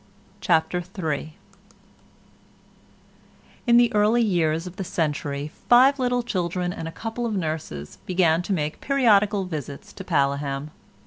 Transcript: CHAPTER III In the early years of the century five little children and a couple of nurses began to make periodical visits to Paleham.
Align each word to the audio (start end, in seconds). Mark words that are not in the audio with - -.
CHAPTER 0.39 0.83
III 0.97 1.37
In 3.67 3.77
the 3.77 3.93
early 3.93 4.23
years 4.23 4.65
of 4.65 4.77
the 4.77 4.83
century 4.83 5.51
five 5.69 5.99
little 5.99 6.23
children 6.23 6.73
and 6.73 6.87
a 6.87 6.91
couple 6.91 7.27
of 7.27 7.35
nurses 7.35 7.99
began 8.07 8.41
to 8.41 8.51
make 8.51 8.81
periodical 8.81 9.45
visits 9.45 9.93
to 9.93 10.03
Paleham. 10.03 10.71